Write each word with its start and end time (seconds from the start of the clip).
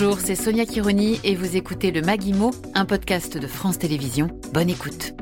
Bonjour, 0.00 0.20
c'est 0.24 0.36
Sonia 0.36 0.64
Kironi 0.64 1.18
et 1.24 1.34
vous 1.34 1.56
écoutez 1.56 1.90
le 1.90 2.02
Maguimo, 2.02 2.52
un 2.76 2.84
podcast 2.84 3.36
de 3.36 3.48
France 3.48 3.80
Télévisions. 3.80 4.28
Bonne 4.52 4.70
écoute. 4.70 5.12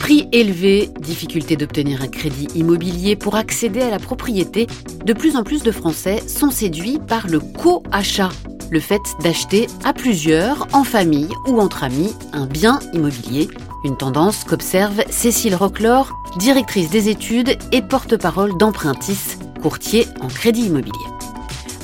Prix 0.00 0.28
élevé, 0.32 0.90
difficulté 0.98 1.54
d'obtenir 1.54 2.02
un 2.02 2.08
crédit 2.08 2.48
immobilier 2.56 3.14
pour 3.14 3.36
accéder 3.36 3.80
à 3.80 3.90
la 3.90 4.00
propriété, 4.00 4.66
de 5.04 5.12
plus 5.12 5.36
en 5.36 5.44
plus 5.44 5.62
de 5.62 5.70
Français 5.70 6.20
sont 6.26 6.50
séduits 6.50 6.98
par 6.98 7.28
le 7.28 7.38
co-achat, 7.38 8.30
le 8.72 8.80
fait 8.80 9.02
d'acheter 9.22 9.68
à 9.84 9.92
plusieurs, 9.92 10.66
en 10.72 10.82
famille 10.82 11.30
ou 11.46 11.60
entre 11.60 11.84
amis, 11.84 12.12
un 12.32 12.46
bien 12.46 12.80
immobilier, 12.92 13.46
une 13.84 13.96
tendance 13.96 14.42
qu'observe 14.42 15.04
Cécile 15.10 15.54
Roclor, 15.54 16.12
directrice 16.40 16.90
des 16.90 17.08
études 17.08 17.56
et 17.70 17.82
porte-parole 17.82 18.58
d'Empruntis, 18.58 19.38
courtier 19.62 20.06
en 20.20 20.26
crédit 20.26 20.66
immobilier. 20.66 21.17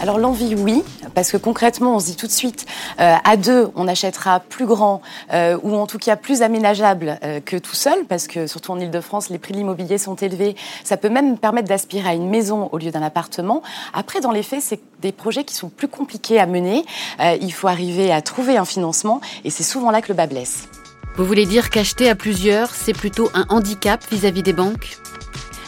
Alors 0.04 0.18
l'envie, 0.18 0.54
oui, 0.54 0.82
parce 1.14 1.32
que 1.32 1.38
concrètement, 1.38 1.96
on 1.96 1.98
se 1.98 2.04
dit 2.04 2.16
tout 2.16 2.26
de 2.26 2.32
suite, 2.32 2.66
euh, 3.00 3.14
à 3.24 3.38
deux, 3.38 3.70
on 3.74 3.88
achètera 3.88 4.38
plus 4.38 4.66
grand 4.66 5.00
euh, 5.32 5.56
ou 5.62 5.74
en 5.76 5.86
tout 5.86 5.96
cas 5.96 6.16
plus 6.16 6.42
aménageable 6.42 7.18
euh, 7.24 7.40
que 7.40 7.56
tout 7.56 7.74
seul, 7.74 8.04
parce 8.06 8.26
que 8.26 8.46
surtout 8.46 8.72
en 8.72 8.78
Ile-de-France, 8.78 9.30
les 9.30 9.38
prix 9.38 9.54
de 9.54 9.58
l'immobilier 9.60 9.96
sont 9.96 10.14
élevés. 10.16 10.56
Ça 10.84 10.98
peut 10.98 11.08
même 11.08 11.38
permettre 11.38 11.68
d'aspirer 11.68 12.06
à 12.06 12.12
une 12.12 12.28
maison 12.28 12.68
au 12.70 12.76
lieu 12.76 12.90
d'un 12.90 13.00
appartement. 13.00 13.62
Après, 13.94 14.20
dans 14.20 14.30
les 14.30 14.42
faits, 14.42 14.60
c'est 14.60 14.80
des 15.00 15.10
projets 15.10 15.44
qui 15.44 15.54
sont 15.54 15.70
plus 15.70 15.88
compliqués 15.88 16.38
à 16.38 16.44
mener. 16.44 16.84
il 17.40 17.52
faut 17.54 17.68
arriver 17.68 18.12
à 18.12 18.20
trouver 18.20 18.58
un 18.58 18.66
financement 18.66 19.22
et 19.42 19.48
c'est 19.48 19.62
souvent 19.62 19.90
là 19.90 20.02
que 20.02 20.08
le 20.08 20.14
bas 20.14 20.26
blesse. 20.26 20.68
Vous 21.16 21.24
voulez 21.24 21.46
dire 21.46 21.70
qu'acheter 21.70 22.10
à 22.10 22.14
plusieurs, 22.14 22.74
c'est 22.74 22.92
plutôt 22.92 23.30
un 23.32 23.46
handicap 23.48 24.04
vis-à-vis 24.10 24.42
des 24.42 24.52
banques? 24.52 24.98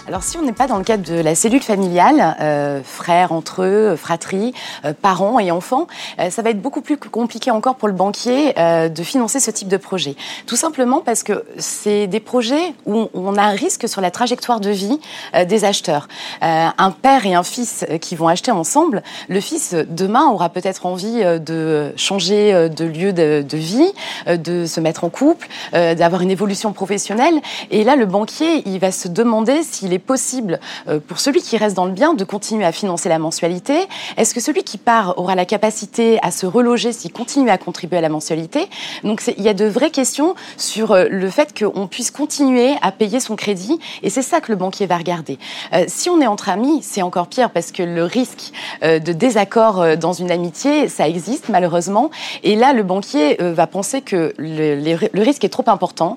Alors 0.07 0.23
si 0.23 0.37
on 0.37 0.43
n'est 0.43 0.53
pas 0.53 0.69
dans 0.69 0.79
le 0.79 0.85
cadre 0.85 1.03
de 1.03 1.21
la 1.21 1.35
cellule 1.35 1.63
familiale, 1.63 2.37
euh, 2.41 2.81
frères 2.85 3.33
entre 3.33 3.63
eux, 3.65 3.97
fratrie, 3.97 4.55
euh, 4.85 4.93
parents 5.01 5.41
et 5.41 5.51
enfants, 5.51 5.89
euh, 6.21 6.31
ça 6.31 6.43
va 6.43 6.51
être 6.51 6.63
beaucoup 6.63 6.81
plus 6.81 6.97
compliqué 6.97 7.51
encore 7.51 7.75
pour 7.75 7.89
le 7.89 7.95
banquier 7.95 8.55
euh, 8.59 8.89
de 8.89 9.03
financer 9.03 9.41
ce 9.41 9.51
type 9.51 9.67
de 9.69 9.77
projet. 9.77 10.15
Tout 10.47 10.55
simplement 10.55 11.01
parce 11.01 11.25
que 11.25 11.45
c'est 11.59 12.07
des 12.07 12.21
projets 12.21 12.75
où 12.87 13.09
on 13.15 13.37
a 13.37 13.43
un 13.43 13.51
risque 13.51 13.89
sur 13.89 14.01
la 14.01 14.13
trajectoire 14.13 14.61
de 14.61 14.71
vie 14.71 15.01
euh, 15.35 15.45
des 15.45 15.65
acheteurs. 15.65 16.07
Euh, 16.43 16.69
un 16.79 16.91
père 16.93 17.27
et 17.27 17.35
un 17.35 17.43
fils 17.43 17.85
qui 18.01 18.15
vont 18.15 18.29
acheter 18.29 18.53
ensemble, 18.53 19.03
le 19.29 19.41
fils 19.41 19.75
demain 19.89 20.27
aura 20.27 20.51
peut-être 20.51 20.87
envie 20.87 21.23
de 21.41 21.93
changer 21.97 22.69
de 22.69 22.85
lieu 22.85 23.13
de, 23.13 23.45
vie, 23.57 23.93
de 24.27 24.67
se 24.67 24.81
mettre 24.81 25.05
en 25.05 25.11
couple, 25.11 25.49
d'avoir 25.73 26.23
une 26.23 26.31
évolution 26.31 26.73
professionnelle. 26.73 27.41
Et 27.71 27.85
là, 27.85 27.97
le 27.97 28.07
banquier, 28.07 28.63
il 28.67 28.79
va 28.79 28.93
se 28.93 29.09
demander 29.09 29.63
s'il 29.63 29.93
possible 29.99 30.61
euh, 30.89 31.01
pour 31.01 31.19
celui 31.19 31.43
qui 31.43 31.57
reste 31.57 31.77
dans 31.77 31.85
le 31.85 31.93
bien 31.93 32.15
de 32.15 32.25
continuer 32.25 32.65
à 32.65 32.73
financer 32.73 33.09
la 33.09 33.19
mensualité 33.19 33.87
Est-ce 34.17 34.35
que 34.35 34.41
celui 34.41 34.63
qui 34.63 34.79
part 34.79 35.19
aura 35.19 35.35
la 35.35 35.45
capacité 35.45 36.19
à 36.23 36.31
se 36.31 36.47
reloger 36.47 36.93
s'il 36.93 37.13
continue 37.13 37.51
à 37.51 37.59
contribuer 37.59 37.99
à 37.99 38.01
la 38.01 38.09
mensualité? 38.09 38.69
Donc 39.05 39.23
il 39.37 39.43
y 39.43 39.49
a 39.49 39.55
de 39.55 39.67
vraies 39.67 39.91
questions 39.91 40.35
sur 40.57 40.93
euh, 40.93 41.07
le 41.11 41.29
fait 41.31 41.59
qu'on 41.59 41.87
puisse 41.87 42.11
continuer 42.11 42.75
à 42.83 42.93
payer 42.93 43.21
son 43.21 43.37
crédit 43.37 43.79
et 44.03 44.11
c'est 44.11 44.23
ça 44.23 44.41
que 44.41 44.53
le 44.53 44.57
banquier 44.57 44.87
va 44.87 44.97
regarder. 44.97 45.39
Euh, 45.73 45.85
si 45.89 46.11
on 46.11 46.21
est 46.21 46.27
entre 46.27 46.49
amis, 46.49 46.81
c'est 46.83 47.03
encore 47.03 47.29
pire 47.29 47.51
parce 47.51 47.73
que 47.73 47.83
le 47.83 48.05
risque 48.05 48.53
de 48.83 49.13
désaccord 49.13 49.97
dans 49.97 50.13
une 50.13 50.31
amitié, 50.31 50.89
ça 50.89 51.09
existe 51.09 51.49
malheureusement. 51.49 52.11
Et 52.43 52.57
là, 52.57 52.73
le 52.73 52.83
banquier 52.83 53.37
va 53.41 53.67
penser 53.67 54.03
que 54.03 54.35
le 54.39 55.23
risque 55.23 55.45
est 55.45 55.49
trop 55.49 55.65
important, 55.67 56.17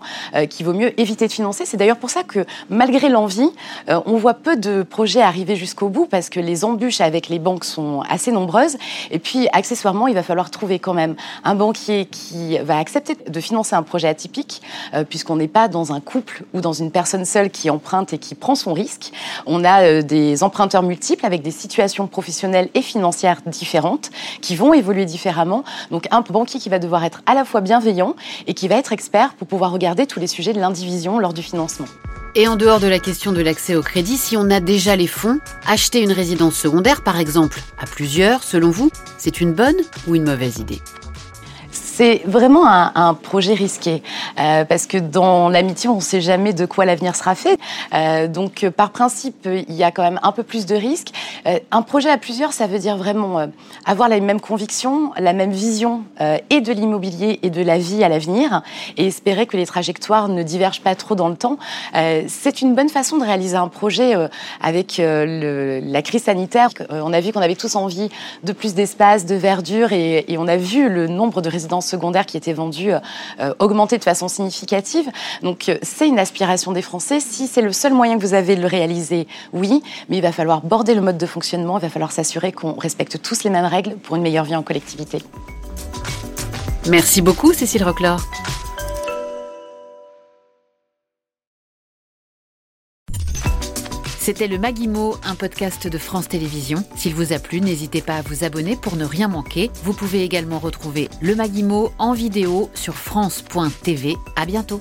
qu'il 0.49 0.65
vaut 0.65 0.73
mieux 0.73 0.99
éviter 0.99 1.27
de 1.27 1.31
financer. 1.31 1.65
C'est 1.65 1.77
d'ailleurs 1.77 1.97
pour 1.97 2.09
ça 2.09 2.23
que 2.23 2.45
malgré 2.69 3.09
l'envie, 3.09 3.51
euh, 3.89 3.99
on 4.05 4.17
voit 4.17 4.33
peu 4.33 4.55
de 4.55 4.83
projets 4.83 5.21
arriver 5.21 5.55
jusqu'au 5.55 5.89
bout 5.89 6.05
parce 6.05 6.29
que 6.29 6.39
les 6.39 6.63
embûches 6.65 7.01
avec 7.01 7.29
les 7.29 7.39
banques 7.39 7.65
sont 7.65 8.01
assez 8.09 8.31
nombreuses. 8.31 8.77
Et 9.11 9.19
puis, 9.19 9.47
accessoirement, 9.53 10.07
il 10.07 10.15
va 10.15 10.23
falloir 10.23 10.49
trouver 10.51 10.79
quand 10.79 10.93
même 10.93 11.15
un 11.43 11.55
banquier 11.55 12.05
qui 12.05 12.57
va 12.59 12.77
accepter 12.77 13.17
de 13.27 13.39
financer 13.39 13.75
un 13.75 13.83
projet 13.83 14.07
atypique, 14.07 14.61
euh, 14.93 15.03
puisqu'on 15.03 15.35
n'est 15.35 15.47
pas 15.47 15.67
dans 15.67 15.93
un 15.93 15.99
couple 15.99 16.43
ou 16.53 16.61
dans 16.61 16.73
une 16.73 16.91
personne 16.91 17.25
seule 17.25 17.49
qui 17.49 17.69
emprunte 17.69 18.13
et 18.13 18.17
qui 18.17 18.35
prend 18.35 18.55
son 18.55 18.73
risque. 18.73 19.11
On 19.45 19.63
a 19.63 19.83
euh, 19.83 20.01
des 20.01 20.43
emprunteurs 20.43 20.83
multiples 20.83 21.25
avec 21.25 21.41
des 21.41 21.51
situations 21.51 22.07
professionnelles 22.07 22.69
et 22.73 22.81
financières 22.81 23.41
différentes 23.45 24.11
qui 24.41 24.55
vont 24.55 24.73
évoluer 24.73 25.05
différemment. 25.05 25.63
Donc, 25.91 26.07
un 26.11 26.21
banquier 26.31 26.59
qui 26.59 26.69
va 26.69 26.79
devoir 26.79 27.03
être 27.03 27.21
à 27.25 27.33
la 27.33 27.45
fois 27.45 27.61
bienveillant 27.61 28.15
et 28.47 28.53
qui 28.53 28.67
va 28.67 28.75
être 28.75 28.93
expert 28.93 29.33
pour 29.33 29.47
pouvoir 29.47 29.71
regarder 29.71 30.05
tous 30.05 30.19
les 30.19 30.27
sujets 30.27 30.53
de 30.53 30.59
l'indivision 30.59 31.19
lors 31.19 31.33
du 31.33 31.41
financement. 31.41 31.87
Et 32.35 32.47
en 32.47 32.55
dehors 32.55 32.79
de 32.79 32.87
la 32.87 32.99
question 32.99 33.31
de 33.31 33.41
l'accès 33.41 33.75
au 33.75 33.81
crédit, 33.81 34.15
si 34.15 34.37
on 34.37 34.49
a 34.51 34.59
déjà 34.59 34.95
les 34.95 35.07
fonds, 35.07 35.39
acheter 35.65 36.01
une 36.01 36.11
résidence 36.11 36.55
secondaire, 36.55 37.01
par 37.01 37.19
exemple, 37.19 37.59
à 37.79 37.85
plusieurs, 37.85 38.43
selon 38.43 38.69
vous, 38.69 38.91
c'est 39.17 39.41
une 39.41 39.53
bonne 39.53 39.77
ou 40.07 40.15
une 40.15 40.25
mauvaise 40.25 40.59
idée? 40.59 40.81
C'est 41.99 42.21
vraiment 42.23 42.65
un, 42.65 43.13
projet 43.13 43.53
risqué 43.53 44.01
euh, 44.39 44.63
parce 44.63 44.85
que 44.85 44.97
dans 44.97 45.49
l'amitié, 45.49 45.89
on 45.89 45.97
ne 45.97 46.01
sait 46.01 46.21
jamais 46.21 46.53
de 46.53 46.65
quoi 46.65 46.85
l'avenir 46.85 47.13
sera 47.13 47.35
fait. 47.35 47.59
Euh, 47.93 48.29
donc, 48.29 48.63
euh, 48.63 48.71
par 48.71 48.91
principe, 48.91 49.49
il 49.67 49.75
y 49.75 49.83
a 49.83 49.91
quand 49.91 50.03
même 50.03 50.19
un 50.23 50.31
peu 50.31 50.43
plus 50.43 50.65
de 50.65 50.75
risques. 50.75 51.09
Un 51.71 51.81
projet 51.81 52.09
à 52.09 52.17
plusieurs, 52.17 52.53
ça 52.53 52.67
veut 52.67 52.79
dire 52.79 52.95
vraiment 52.95 53.47
avoir 53.85 54.07
la 54.07 54.19
même 54.19 54.39
conviction, 54.39 55.11
la 55.17 55.33
même 55.33 55.51
vision 55.51 56.03
et 56.49 56.61
de 56.61 56.71
l'immobilier 56.71 57.39
et 57.43 57.49
de 57.49 57.61
la 57.61 57.77
vie 57.77 58.03
à 58.03 58.09
l'avenir, 58.09 58.61
et 58.97 59.07
espérer 59.07 59.45
que 59.45 59.57
les 59.57 59.65
trajectoires 59.65 60.27
ne 60.27 60.43
divergent 60.43 60.81
pas 60.81 60.95
trop 60.95 61.15
dans 61.15 61.29
le 61.29 61.35
temps. 61.35 61.57
c'est 62.27 62.61
une 62.61 62.75
bonne 62.75 62.89
façon 62.89 63.17
de 63.17 63.23
réaliser 63.23 63.55
un 63.55 63.69
projet 63.69 64.13
avec 64.61 65.01
la 65.01 66.01
crise 66.01 66.23
sanitaire. 66.23 66.69
on 66.89 67.13
a 67.13 67.19
vu 67.19 67.31
qu'on 67.31 67.41
avait 67.41 67.55
tous 67.55 67.75
envie 67.75 68.09
de 68.43 68.51
plus 68.51 68.73
d'espace, 68.73 69.25
de 69.25 69.35
verdure, 69.35 69.93
et, 69.93 70.25
on 70.37 70.47
a 70.47 70.57
vu 70.57 70.89
le 70.89 71.07
nombre 71.07 71.41
de 71.41 71.49
résidences 71.49 71.88
secondaires 71.89 72.25
qui 72.25 72.37
étaient 72.37 72.53
vendues 72.53 72.91
euh, 73.39 73.53
augmenter 73.59 73.97
de 73.97 74.03
façon 74.03 74.27
significative. 74.27 75.09
Donc 75.43 75.71
c'est 75.81 76.07
une 76.07 76.19
aspiration 76.19 76.71
des 76.71 76.81
Français. 76.81 77.19
Si 77.19 77.47
c'est 77.47 77.61
le 77.61 77.73
seul 77.73 77.93
moyen 77.93 78.17
que 78.17 78.21
vous 78.25 78.33
avez 78.33 78.55
de 78.55 78.61
le 78.61 78.67
réaliser, 78.67 79.27
oui, 79.53 79.83
mais 80.09 80.17
il 80.17 80.21
va 80.21 80.31
falloir 80.31 80.61
border 80.61 80.95
le 80.95 81.01
mode 81.01 81.17
de 81.17 81.25
fonctionnement. 81.25 81.77
Il 81.77 81.81
va 81.81 81.89
falloir 81.89 82.11
s'assurer 82.11 82.51
qu'on 82.51 82.73
respecte 82.73 83.21
tous 83.21 83.43
les 83.43 83.49
mêmes 83.49 83.65
règles 83.65 83.95
pour 83.97 84.15
une 84.15 84.21
meilleure 84.21 84.45
vie 84.45 84.55
en 84.55 84.63
collectivité. 84.63 85.19
Merci 86.87 87.21
beaucoup, 87.21 87.53
Cécile 87.53 87.83
Roclor. 87.83 88.19
C'était 94.29 94.47
le 94.47 94.59
Maguimo, 94.59 95.15
un 95.23 95.33
podcast 95.33 95.87
de 95.87 95.97
France 95.97 96.27
Télévisions. 96.27 96.83
S'il 96.95 97.15
vous 97.15 97.33
a 97.33 97.39
plu, 97.39 97.61
n'hésitez 97.61 97.99
pas 97.99 98.17
à 98.17 98.21
vous 98.21 98.43
abonner 98.43 98.75
pour 98.75 98.95
ne 98.95 99.03
rien 99.03 99.27
manquer. 99.27 99.71
Vous 99.83 99.91
pouvez 99.91 100.23
également 100.23 100.59
retrouver 100.59 101.09
le 101.19 101.33
Maguimo 101.33 101.91
en 101.97 102.13
vidéo 102.13 102.69
sur 102.75 102.93
France.tv. 102.93 104.17
À 104.35 104.45
bientôt. 104.45 104.79